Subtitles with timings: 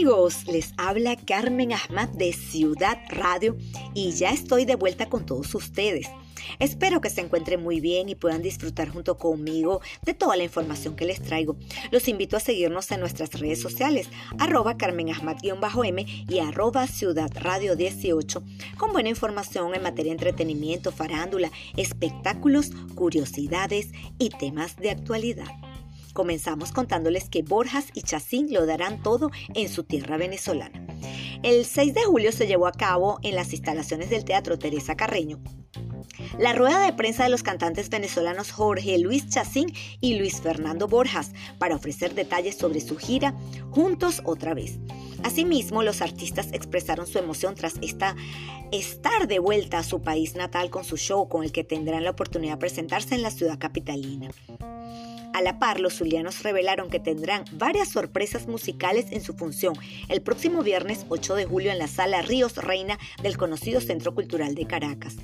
[0.00, 3.58] amigos, les habla Carmen Ahmad de Ciudad Radio
[3.92, 6.08] y ya estoy de vuelta con todos ustedes.
[6.58, 10.96] Espero que se encuentren muy bien y puedan disfrutar junto conmigo de toda la información
[10.96, 11.56] que les traigo.
[11.90, 14.08] Los invito a seguirnos en nuestras redes sociales,
[14.38, 18.42] arroba Carmen m y arroba Ciudad Radio 18,
[18.78, 25.69] con buena información en materia de entretenimiento, farándula, espectáculos, curiosidades y temas de actualidad.
[26.12, 30.86] Comenzamos contándoles que Borjas y Chacín lo darán todo en su tierra venezolana.
[31.42, 35.40] El 6 de julio se llevó a cabo en las instalaciones del Teatro Teresa Carreño
[36.38, 41.32] la rueda de prensa de los cantantes venezolanos Jorge Luis Chacín y Luis Fernando Borjas
[41.58, 43.34] para ofrecer detalles sobre su gira
[43.70, 44.78] Juntos otra vez.
[45.22, 48.16] Asimismo, los artistas expresaron su emoción tras esta,
[48.72, 52.10] estar de vuelta a su país natal con su show con el que tendrán la
[52.10, 54.30] oportunidad de presentarse en la ciudad capitalina.
[55.32, 59.74] A la par, los zulianos revelaron que tendrán varias sorpresas musicales en su función
[60.08, 64.54] el próximo viernes 8 de julio en la sala Ríos Reina del conocido Centro Cultural
[64.54, 65.16] de Caracas.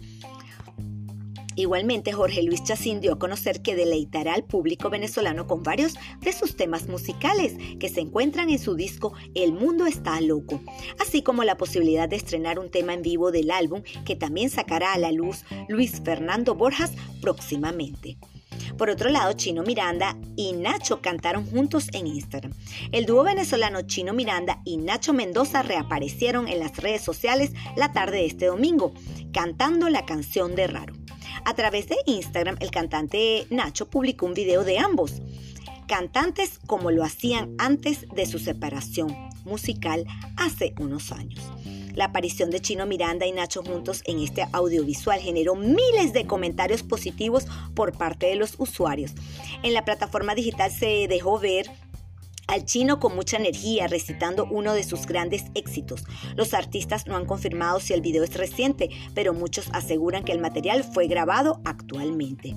[1.58, 6.33] Igualmente, Jorge Luis Chacín dio a conocer que deleitará al público venezolano con varios de
[6.33, 10.61] sus temas musicales que se encuentran en su disco El Mundo está loco,
[11.00, 14.92] así como la posibilidad de estrenar un tema en vivo del álbum que también sacará
[14.92, 18.19] a la luz Luis Fernando Borjas próximamente.
[18.78, 22.53] Por otro lado, Chino Miranda y Nacho cantaron juntos en Instagram.
[22.92, 28.19] El dúo venezolano Chino Miranda y Nacho Mendoza reaparecieron en las redes sociales la tarde
[28.19, 28.92] de este domingo,
[29.33, 30.94] cantando la canción de Raro.
[31.44, 35.22] A través de Instagram, el cantante Nacho publicó un video de ambos,
[35.86, 40.05] cantantes como lo hacían antes de su separación musical
[40.36, 41.41] hace unos años.
[41.97, 46.83] La aparición de Chino Miranda y Nacho juntos en este audiovisual generó miles de comentarios
[46.83, 49.12] positivos por parte de los usuarios.
[49.62, 51.70] En la plataforma digital se dejó ver
[52.48, 56.04] al chino con mucha energía recitando uno de sus grandes éxitos.
[56.37, 60.38] Los artistas no han confirmado si el video es reciente, pero muchos aseguran que el
[60.38, 62.54] material fue grabado actualmente.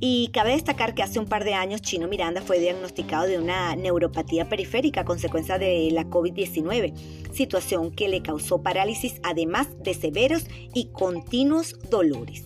[0.00, 3.74] Y cabe destacar que hace un par de años Chino Miranda fue diagnosticado de una
[3.76, 6.94] neuropatía periférica a consecuencia de la COVID-19,
[7.32, 12.44] situación que le causó parálisis además de severos y continuos dolores.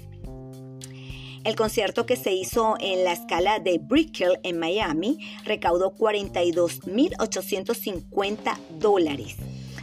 [1.45, 9.37] El concierto que se hizo en la escala de Brickell en Miami recaudó 42.850 dólares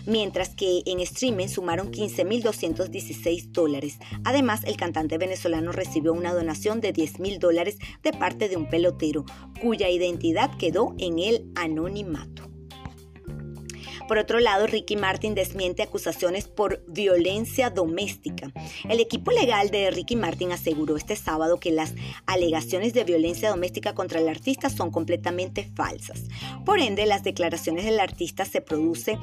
[0.06, 4.00] mientras que en streaming sumaron 15.216 dólares.
[4.24, 9.26] Además, el cantante venezolano recibió una donación de 10.000 dólares de parte de un pelotero,
[9.62, 12.56] cuya identidad quedó en el anonimato.
[14.08, 18.52] Por otro lado, Ricky Martin desmiente acusaciones por violencia doméstica.
[18.88, 21.94] El equipo legal de Ricky Martin aseguró este sábado que las
[22.28, 26.26] alegaciones de violencia doméstica contra el artista son completamente falsas.
[26.66, 29.18] Por ende, las declaraciones del artista se producen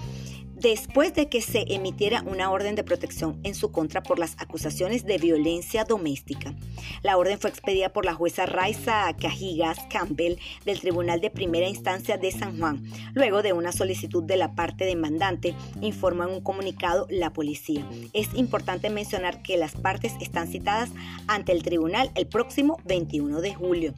[0.62, 5.04] después de que se emitiera una orden de protección en su contra por las acusaciones
[5.04, 6.54] de violencia doméstica.
[7.02, 12.16] La orden fue expedida por la jueza Raiza Cajigas Campbell del Tribunal de Primera Instancia
[12.16, 17.08] de San Juan, luego de una solicitud de la parte demandante, informó en un comunicado
[17.10, 17.84] la policía.
[18.12, 20.90] Es importante mencionar que las partes están citadas
[21.26, 23.94] ante el tribunal el próximo 21 de julio.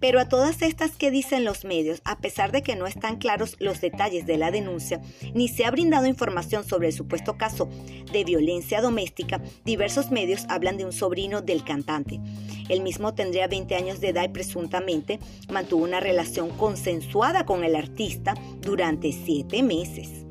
[0.00, 3.56] Pero a todas estas que dicen los medios, a pesar de que no están claros
[3.58, 5.00] los detalles de la denuncia,
[5.34, 7.68] ni se ha brindado información sobre el supuesto caso
[8.12, 12.20] de violencia doméstica, diversos medios hablan de un sobrino del cantante.
[12.68, 15.18] El mismo tendría 20 años de edad y presuntamente
[15.50, 20.27] mantuvo una relación consensuada con el artista durante siete meses.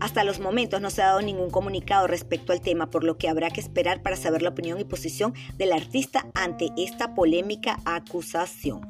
[0.00, 3.28] Hasta los momentos no se ha dado ningún comunicado respecto al tema, por lo que
[3.28, 8.88] habrá que esperar para saber la opinión y posición del artista ante esta polémica acusación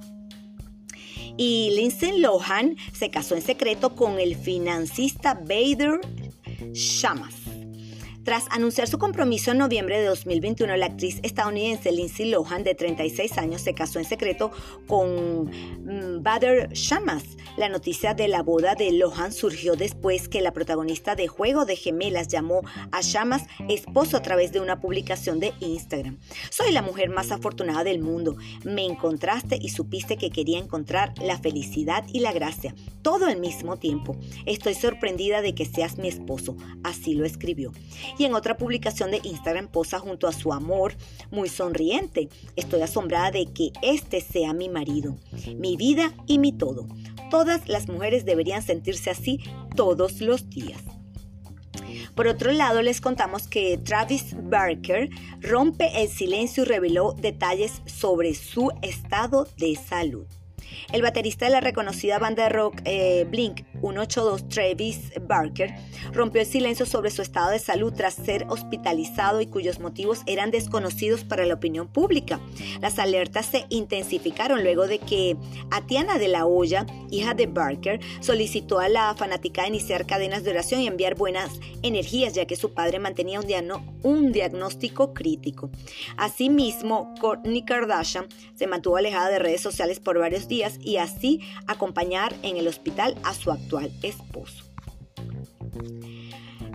[1.37, 6.01] y Lindsay Lohan se casó en secreto con el financista Bader
[6.73, 7.36] Shamas.
[8.27, 13.39] Tras anunciar su compromiso en noviembre de 2021, la actriz estadounidense Lindsay Lohan, de 36
[13.39, 14.51] años, se casó en secreto
[14.89, 17.23] con mm, Bader Shamas.
[17.57, 21.77] La noticia de la boda de Lohan surgió después que la protagonista de Juego de
[21.77, 26.19] Gemelas llamó a Shamas esposo a través de una publicación de Instagram.
[26.51, 28.37] Soy la mujer más afortunada del mundo.
[28.65, 33.77] Me encontraste y supiste que quería encontrar la felicidad y la gracia, todo al mismo
[33.77, 34.17] tiempo.
[34.47, 36.57] Estoy sorprendida de que seas mi esposo.
[36.83, 37.71] Así lo escribió
[38.19, 40.95] y en otra publicación de Instagram posa junto a su amor
[41.31, 42.29] muy sonriente.
[42.57, 45.17] Estoy asombrada de que este sea mi marido,
[45.57, 46.87] mi vida y mi todo.
[47.31, 49.41] Todas las mujeres deberían sentirse así
[49.75, 50.83] todos los días.
[52.15, 55.11] Por otro lado, les contamos que Travis Barker
[55.41, 60.27] rompe el silencio y reveló detalles sobre su estado de salud.
[60.93, 65.75] El baterista de la reconocida banda de rock eh, Blink 182, Travis Barker,
[66.13, 70.51] rompió el silencio sobre su estado de salud tras ser hospitalizado y cuyos motivos eran
[70.51, 72.41] desconocidos para la opinión pública.
[72.81, 75.37] Las alertas se intensificaron luego de que
[75.71, 80.81] Atiana de la Hoya, hija de Barker, solicitó a la fanática iniciar cadenas de oración
[80.81, 81.51] y enviar buenas
[81.83, 83.47] energías, ya que su padre mantenía un,
[84.03, 85.71] un diagnóstico crítico.
[86.17, 90.49] Asimismo, Kourtney Kardashian se mantuvo alejada de redes sociales por varios
[90.83, 94.65] y así acompañar en el hospital a su actual esposo.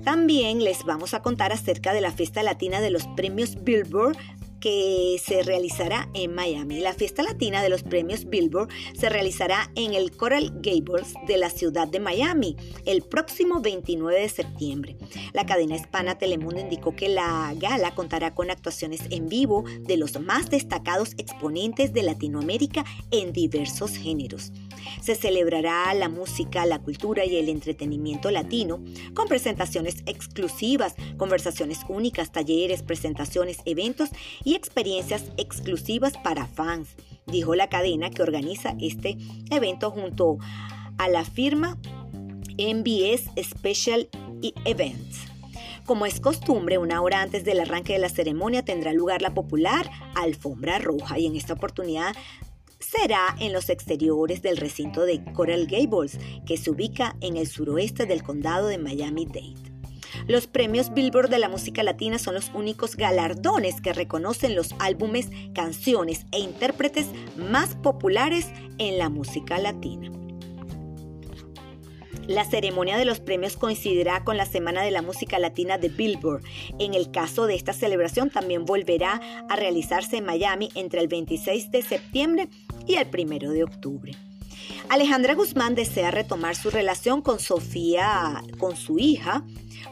[0.03, 4.17] También les vamos a contar acerca de la fiesta latina de los premios Billboard
[4.61, 6.79] que se realizará en Miami.
[6.79, 11.49] La fiesta latina de los premios Billboard se realizará en el Coral Gables de la
[11.49, 12.55] ciudad de Miami
[12.85, 14.95] el próximo 29 de septiembre.
[15.33, 20.19] La cadena hispana Telemundo indicó que la gala contará con actuaciones en vivo de los
[20.21, 24.53] más destacados exponentes de Latinoamérica en diversos géneros.
[25.01, 28.83] Se celebrará la música, la cultura y el entretenimiento latino
[29.13, 34.09] con presentaciones exclusivas, conversaciones únicas, talleres, presentaciones, eventos
[34.43, 36.89] y experiencias exclusivas para fans,
[37.27, 39.17] dijo la cadena que organiza este
[39.49, 40.37] evento junto
[40.97, 41.77] a la firma
[42.57, 44.09] MBS Special
[44.65, 45.31] Events.
[45.85, 49.89] Como es costumbre, una hora antes del arranque de la ceremonia tendrá lugar la popular
[50.15, 52.15] alfombra roja y en esta oportunidad
[52.91, 58.05] será en los exteriores del recinto de Coral Gables, que se ubica en el suroeste
[58.05, 59.71] del condado de Miami-Dade.
[60.27, 65.29] Los premios Billboard de la música latina son los únicos galardones que reconocen los álbumes,
[65.55, 67.07] canciones e intérpretes
[67.37, 68.47] más populares
[68.77, 70.11] en la música latina.
[72.27, 76.43] La ceremonia de los premios coincidirá con la Semana de la Música Latina de Billboard.
[76.79, 81.71] En el caso de esta celebración también volverá a realizarse en Miami entre el 26
[81.71, 82.47] de septiembre
[82.87, 84.13] y el 1 de octubre.
[84.89, 89.43] Alejandra Guzmán desea retomar su relación con Sofía, con su hija,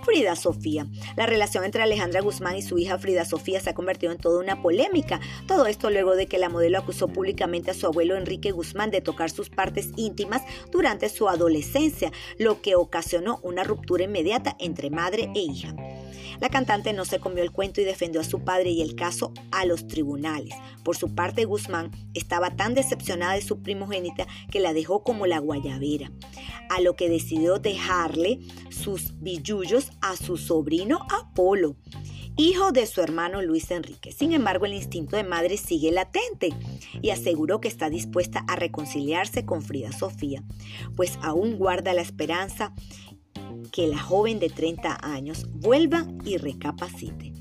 [0.03, 0.87] Frida Sofía.
[1.15, 4.39] La relación entre Alejandra Guzmán y su hija Frida Sofía se ha convertido en toda
[4.39, 5.19] una polémica.
[5.47, 9.01] Todo esto luego de que la modelo acusó públicamente a su abuelo Enrique Guzmán de
[9.01, 10.41] tocar sus partes íntimas
[10.71, 15.75] durante su adolescencia, lo que ocasionó una ruptura inmediata entre madre e hija.
[16.39, 19.33] La cantante no se comió el cuento y defendió a su padre y el caso
[19.51, 20.53] a los tribunales.
[20.83, 25.39] Por su parte, Guzmán estaba tan decepcionada de su primogénita que la dejó como la
[25.39, 26.11] guayabera,
[26.69, 28.39] a lo que decidió dejarle
[28.69, 31.75] sus billullos a su sobrino Apolo
[32.41, 34.13] hijo de su hermano Luis Enrique.
[34.13, 36.53] Sin embargo, el instinto de madre sigue latente
[37.01, 40.43] y aseguró que está dispuesta a reconciliarse con Frida Sofía,
[40.95, 42.73] pues aún guarda la esperanza
[43.71, 47.33] que la joven de 30 años vuelva y recapacite.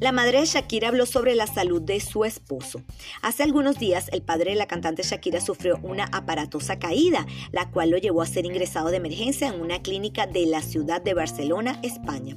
[0.00, 2.82] La madre de Shakira habló sobre la salud de su esposo.
[3.22, 7.90] Hace algunos días, el padre de la cantante Shakira sufrió una aparatosa caída, la cual
[7.90, 11.78] lo llevó a ser ingresado de emergencia en una clínica de la ciudad de Barcelona,
[11.82, 12.36] España.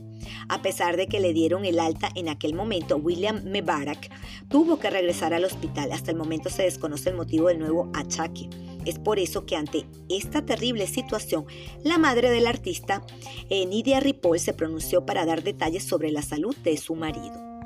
[0.49, 4.09] A pesar de que le dieron el alta en aquel momento, William Mebarak
[4.49, 5.91] tuvo que regresar al hospital.
[5.91, 8.49] Hasta el momento se desconoce el motivo del nuevo achaque.
[8.85, 11.45] Es por eso que ante esta terrible situación,
[11.83, 13.03] la madre del artista,
[13.49, 17.56] eh, Nidia Ripoll, se pronunció para dar detalles sobre la salud de su marido.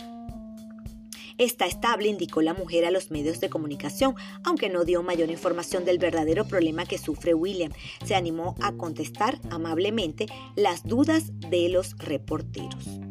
[1.42, 5.86] Está estable, indicó la mujer a los medios de comunicación, aunque no dio mayor información
[5.86, 7.72] del verdadero problema que sufre William.
[8.06, 13.11] Se animó a contestar amablemente las dudas de los reporteros.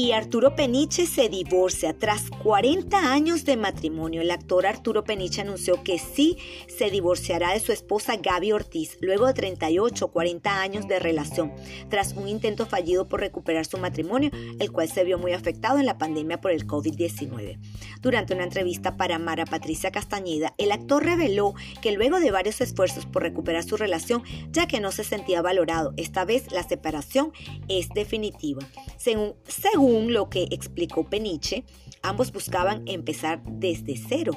[0.00, 4.22] Y Arturo Peniche se divorcia tras 40 años de matrimonio.
[4.22, 6.38] El actor Arturo Peniche anunció que sí
[6.68, 11.52] se divorciará de su esposa Gaby Ortiz luego de 38 o 40 años de relación,
[11.88, 15.86] tras un intento fallido por recuperar su matrimonio, el cual se vio muy afectado en
[15.86, 17.58] la pandemia por el COVID-19.
[18.00, 23.04] Durante una entrevista para Mara Patricia Castañeda, el actor reveló que luego de varios esfuerzos
[23.04, 27.32] por recuperar su relación, ya que no se sentía valorado, esta vez la separación
[27.66, 28.62] es definitiva.
[28.96, 31.64] Según, según lo que explicó Peniche,
[32.02, 34.32] ambos buscaban empezar desde cero,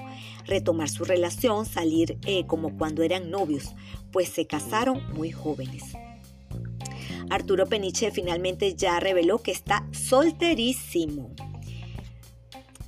[0.46, 3.75] retomar su relación, salir eh, como cuando eran novios,
[4.12, 5.84] pues se casaron muy jóvenes.
[7.29, 11.31] Arturo Peniche finalmente ya reveló que está solterísimo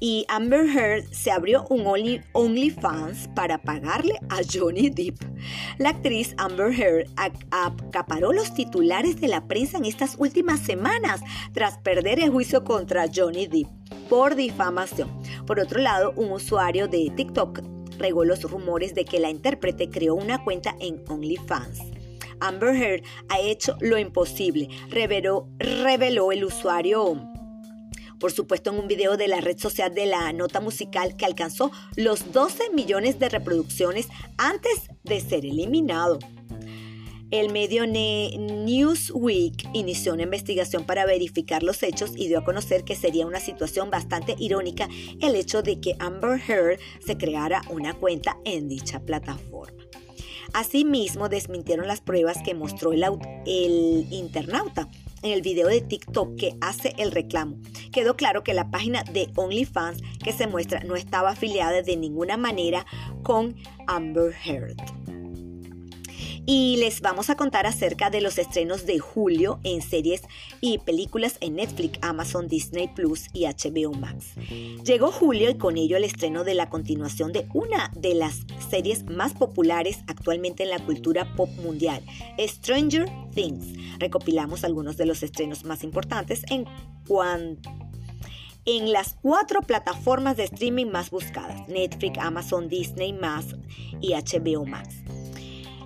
[0.04, 1.88] y Amber Heard se abrió un
[2.34, 5.16] OnlyFans para pagarle a Johnny Depp.
[5.78, 7.08] La actriz Amber Heard
[7.52, 11.22] acaparó los titulares de la prensa en estas últimas semanas
[11.54, 13.70] tras perder el juicio contra Johnny Depp
[14.10, 15.10] por difamación.
[15.48, 17.62] Por otro lado, un usuario de TikTok
[17.98, 21.80] regó los rumores de que la intérprete creó una cuenta en OnlyFans.
[22.42, 27.33] Amber Heard ha hecho lo imposible, reveló, reveló el usuario
[28.24, 31.74] por supuesto en un video de la red social de la nota musical que alcanzó
[31.98, 36.20] los 12 millones de reproducciones antes de ser eliminado.
[37.32, 42.96] El medio Newsweek inició una investigación para verificar los hechos y dio a conocer que
[42.96, 44.88] sería una situación bastante irónica
[45.20, 49.84] el hecho de que Amber Heard se creara una cuenta en dicha plataforma.
[50.54, 53.04] Asimismo, desmintieron las pruebas que mostró el,
[53.46, 54.90] el internauta
[55.24, 57.58] en el video de TikTok que hace el reclamo.
[57.92, 62.38] Quedó claro que la página de OnlyFans que se muestra no estaba afiliada de ninguna
[62.38, 62.86] manera
[63.24, 63.56] con
[63.88, 65.23] Amber Heard
[66.46, 70.22] y les vamos a contar acerca de los estrenos de julio en series
[70.62, 74.34] y películas en Netflix, Amazon, Disney Plus y HBO Max.
[74.84, 79.06] Llegó julio y con ello el estreno de la continuación de una de las series
[79.06, 82.04] más populares actualmente en la cultura pop mundial,
[82.40, 84.00] Stranger Things.
[84.00, 86.66] Recopilamos algunos de los estrenos más importantes en
[88.66, 93.14] en las cuatro plataformas de streaming más buscadas, Netflix, Amazon, Disney
[94.02, 94.96] y HBO Max.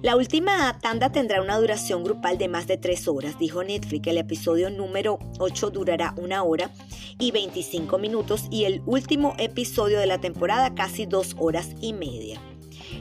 [0.08, 4.08] La última tanda tendrá una duración grupal de más de tres horas, dijo Netflix.
[4.08, 6.72] El episodio número 8 durará una hora
[7.20, 12.42] y 25 minutos y el último episodio de la temporada casi dos horas y media.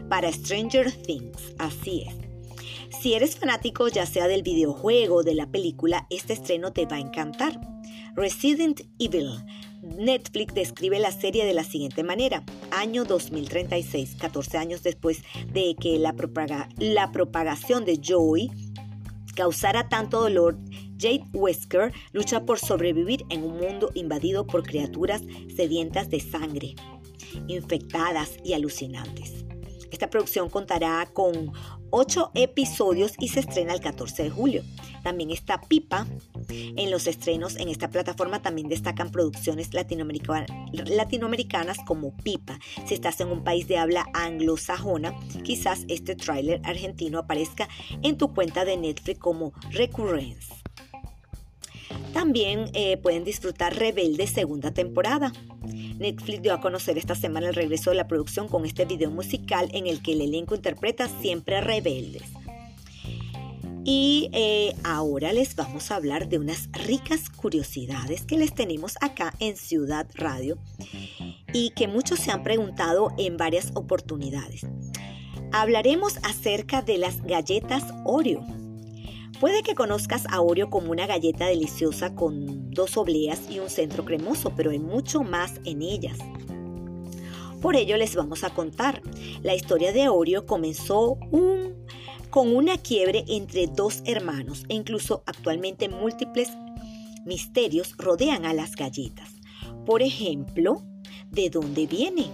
[0.09, 2.17] Para Stranger Things, así es.
[3.01, 6.97] Si eres fanático ya sea del videojuego o de la película, este estreno te va
[6.97, 7.61] a encantar.
[8.17, 9.45] Resident Evil
[9.87, 12.45] Netflix describe la serie de la siguiente manera.
[12.71, 16.13] Año 2036, 14 años después de que la,
[17.13, 18.51] propagación de Joey
[19.35, 20.59] causara tanto dolor,
[20.99, 25.23] Jade Wesker lucha por sobrevivir en un mundo invadido por criaturas
[25.55, 26.75] sedientas de sangre,
[27.47, 29.45] infectadas y alucinantes.
[29.91, 31.53] Esta producción contará con
[31.97, 34.63] ocho episodios y se estrena el 14 de julio.
[35.03, 36.07] También está Pipa.
[36.49, 42.59] En los estrenos en esta plataforma también destacan producciones latinoamericanas como Pipa.
[42.87, 47.69] Si estás en un país de habla anglosajona, quizás este tráiler argentino aparezca
[48.03, 50.53] en tu cuenta de Netflix como Recurrence.
[52.13, 55.33] También eh, pueden disfrutar Rebelde segunda temporada.
[55.99, 59.69] Netflix dio a conocer esta semana el regreso de la producción con este video musical
[59.73, 62.25] en el que el elenco interpreta siempre rebeldes.
[63.85, 69.33] Y eh, ahora les vamos a hablar de unas ricas curiosidades que les tenemos acá
[69.39, 70.59] en Ciudad Radio
[71.53, 74.67] y que muchos se han preguntado en varias oportunidades.
[75.53, 78.56] Hablaremos acerca de las galletas Oreo.
[79.41, 84.05] Puede que conozcas a Oreo como una galleta deliciosa con dos obleas y un centro
[84.05, 86.19] cremoso, pero hay mucho más en ellas.
[87.61, 89.03] Por ello les vamos a contar.
[89.43, 91.19] La historia de Oreo comenzó
[92.31, 96.49] con una quiebre entre dos hermanos e incluso actualmente múltiples
[97.27, 99.35] misterios rodean a las galletas.
[99.85, 100.83] Por ejemplo,
[101.31, 102.31] ¿de dónde vienen?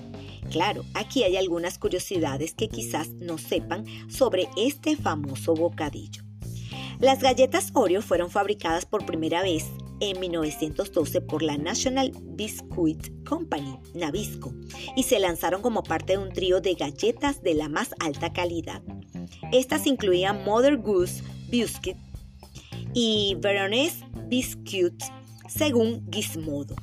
[0.50, 6.32] Claro, aquí hay algunas curiosidades que quizás no sepan sobre este famoso bocadillo.
[7.02, 9.66] Las galletas Oreo fueron fabricadas por primera vez
[9.99, 14.54] en 1912 por la National Biscuit Company, Nabisco,
[14.94, 18.82] y se lanzaron como parte de un trío de galletas de la más alta calidad.
[19.50, 21.97] Estas incluían Mother Goose Biscuit
[22.94, 25.02] y Veronese Biscuit,
[25.49, 26.76] según Gizmodo.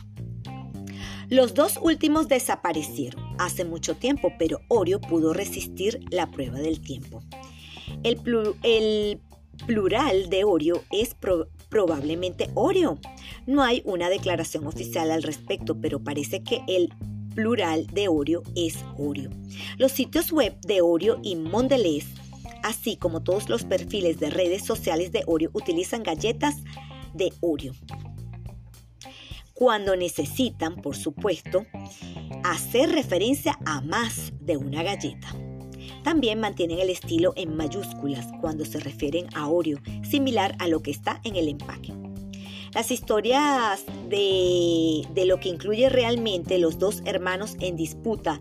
[1.29, 7.23] Los dos últimos desaparecieron hace mucho tiempo, pero Oreo pudo resistir la prueba del tiempo.
[8.03, 8.21] El,
[8.63, 9.21] el
[9.65, 11.15] plural de Oreo es
[11.69, 12.99] probablemente Oreo.
[13.45, 16.89] No hay una declaración oficial al respecto, pero parece que el
[17.35, 19.29] plural de Oreo es Oreo.
[19.77, 22.05] Los sitios web de Oreo y Mondelez,
[22.63, 26.57] así como todos los perfiles de redes sociales de Oreo, utilizan galletas
[27.13, 27.73] de Oreo.
[29.53, 31.65] Cuando necesitan, por supuesto,
[32.43, 35.35] hacer referencia a más de una galleta.
[36.03, 40.91] También mantienen el estilo en mayúsculas cuando se refieren a Oreo, similar a lo que
[40.91, 41.93] está en el empaque.
[42.73, 48.39] Las historias de, de lo que incluye realmente los dos hermanos en disputa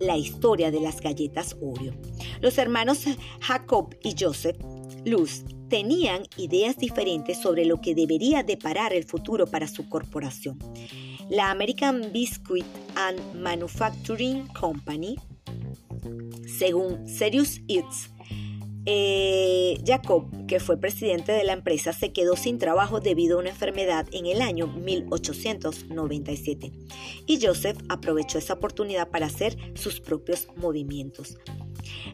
[0.00, 1.92] la historia de las galletas Oreo.
[2.40, 3.04] Los hermanos
[3.40, 4.56] Jacob y Joseph
[5.04, 10.58] Luz tenían ideas diferentes sobre lo que debería deparar el futuro para su corporación.
[11.30, 12.66] La American Biscuit
[12.96, 15.16] and Manufacturing Company
[16.60, 18.10] según Serious Eats,
[18.84, 23.48] eh, Jacob, que fue presidente de la empresa, se quedó sin trabajo debido a una
[23.48, 26.70] enfermedad en el año 1897
[27.26, 31.38] y Joseph aprovechó esa oportunidad para hacer sus propios movimientos.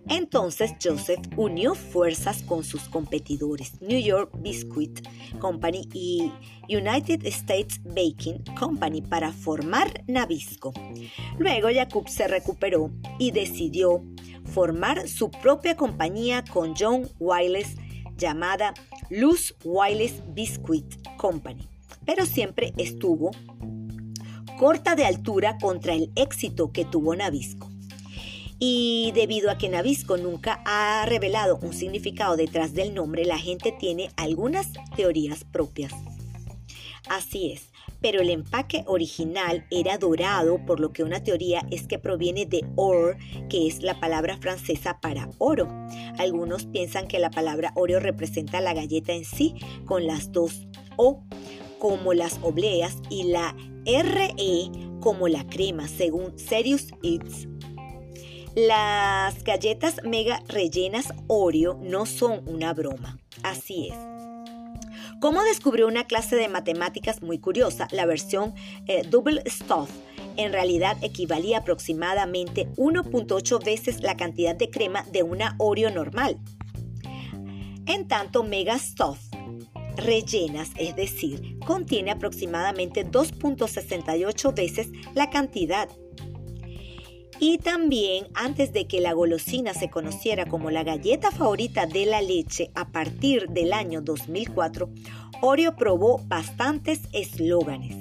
[0.08, 5.06] Entonces Joseph unió fuerzas con sus competidores New York Biscuit
[5.38, 6.32] Company y
[6.68, 10.73] United States Baking Company para formar Nabisco.
[11.38, 14.02] Luego Jacob se recuperó y decidió
[14.44, 17.76] formar su propia compañía con John Wiles
[18.16, 18.75] llamada
[19.11, 21.68] Luz Wiles Biscuit Company,
[22.04, 23.30] pero siempre estuvo
[24.58, 27.68] corta de altura contra el éxito que tuvo Nabisco.
[28.58, 33.72] Y debido a que Nabisco nunca ha revelado un significado detrás del nombre, la gente
[33.72, 35.92] tiene algunas teorías propias.
[37.08, 37.70] Así es,
[38.00, 42.64] pero el empaque original era dorado, por lo que una teoría es que proviene de
[42.76, 43.16] or,
[43.48, 45.68] que es la palabra francesa para oro.
[46.18, 51.22] Algunos piensan que la palabra Oreo representa la galleta en sí, con las dos O
[51.78, 54.70] como las obleas y la RE
[55.00, 57.46] como la crema, según Serious Eats.
[58.56, 63.18] Las galletas mega rellenas Oreo no son una broma.
[63.42, 63.98] Así es.
[65.20, 68.54] Como descubrió una clase de matemáticas muy curiosa, la versión
[68.86, 69.90] eh, Double Stuff
[70.38, 76.38] en realidad equivalía aproximadamente 1.8 veces la cantidad de crema de una Oreo normal.
[77.84, 79.18] En tanto, Mega Stuff
[79.96, 85.90] rellenas, es decir, contiene aproximadamente 2.68 veces la cantidad
[87.38, 92.23] y también antes de que la golosina se conociera como la galleta favorita de la
[92.23, 94.88] leche a partir del año 2004,
[95.43, 97.95] Oreo probó bastantes eslóganes.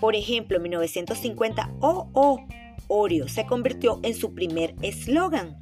[0.00, 2.46] Por ejemplo, en 1950, Oh, oh,
[2.88, 5.56] Oreo se convirtió en su primer eslogan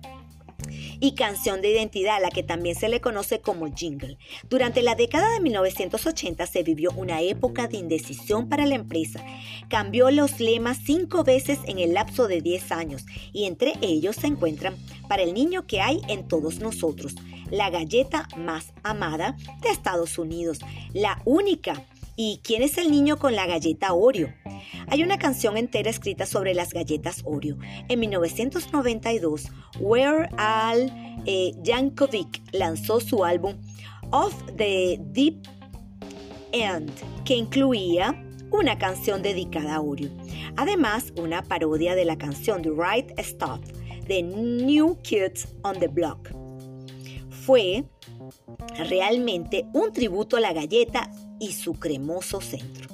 [1.03, 4.19] y canción de identidad, la que también se le conoce como jingle.
[4.49, 9.21] Durante la década de 1980 se vivió una época de indecisión para la empresa.
[9.69, 14.29] Cambió los lemas cinco veces en el lapso de 10 años y entre ellos se
[14.29, 14.77] encuentran
[15.09, 17.17] para el niño que hay en todos nosotros,
[17.51, 20.61] la galleta más amada de Estados Unidos,
[20.93, 21.85] la única.
[22.14, 24.33] ¿Y quién es el niño con la galleta Oreo?
[24.88, 27.57] Hay una canción entera escrita sobre las galletas Oreo.
[27.88, 29.49] En 1992,
[29.81, 30.92] Where Al
[31.25, 33.55] eh, Yankovic lanzó su álbum
[34.11, 35.37] Of the Deep
[36.53, 36.92] End,
[37.25, 40.11] que incluía una canción dedicada a Oreo.
[40.57, 43.61] Además, una parodia de la canción The Right Stuff
[44.07, 46.29] de New Kids on the Block.
[47.31, 47.85] Fue
[48.88, 51.11] realmente un tributo a la galleta
[51.42, 52.88] y su cremoso centro.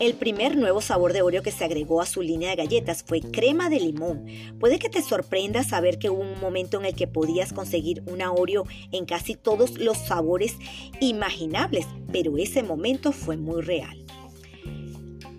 [0.00, 3.20] El primer nuevo sabor de Oreo que se agregó a su línea de galletas fue
[3.20, 4.26] crema de limón.
[4.58, 8.32] Puede que te sorprenda saber que hubo un momento en el que podías conseguir una
[8.32, 10.56] Oreo en casi todos los sabores
[11.00, 14.04] imaginables, pero ese momento fue muy real.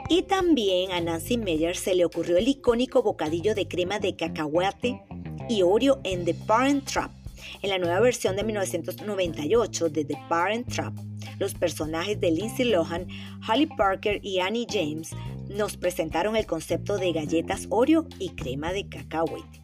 [0.07, 5.01] Y también a Nancy Meyer se le ocurrió el icónico bocadillo de crema de cacahuate
[5.49, 7.20] y Oreo en The Parent Trap.
[7.62, 10.95] En la nueva versión de 1998 de The Parent Trap,
[11.38, 13.08] los personajes de Lindsay Lohan,
[13.47, 15.12] Holly Parker y Annie James
[15.47, 19.62] nos presentaron el concepto de galletas Oreo y crema de cacahuete.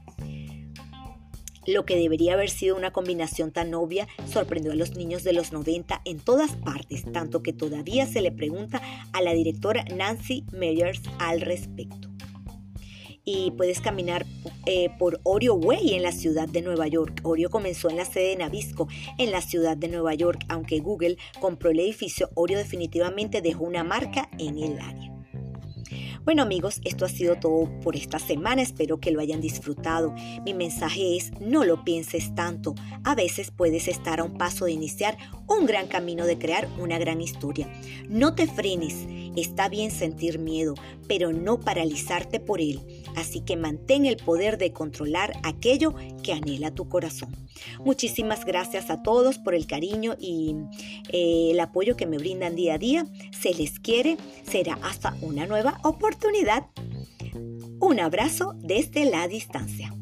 [1.66, 5.52] Lo que debería haber sido una combinación tan obvia sorprendió a los niños de los
[5.52, 8.80] 90 en todas partes, tanto que todavía se le pregunta
[9.12, 12.17] a la directora Nancy Meyers al respecto
[13.28, 14.26] y puedes caminar
[14.66, 17.20] eh, por Oreo Way en la ciudad de Nueva York.
[17.24, 18.88] Oreo comenzó en la sede de Nabisco
[19.18, 23.84] en la ciudad de Nueva York, aunque Google compró el edificio, Oreo definitivamente dejó una
[23.84, 25.18] marca en el área.
[26.28, 30.14] Bueno amigos, esto ha sido todo por esta semana, espero que lo hayan disfrutado.
[30.44, 34.74] Mi mensaje es, no lo pienses tanto, a veces puedes estar a un paso de
[34.74, 37.72] iniciar un gran camino de crear una gran historia.
[38.10, 40.74] No te frenes, está bien sentir miedo,
[41.08, 42.82] pero no paralizarte por él,
[43.16, 47.36] así que mantén el poder de controlar aquello que anhela tu corazón.
[47.84, 50.56] Muchísimas gracias a todos por el cariño y
[51.10, 53.06] eh, el apoyo que me brindan día a día.
[53.40, 56.68] Se les quiere, será hasta una nueva oportunidad.
[57.80, 59.97] Un abrazo desde la distancia.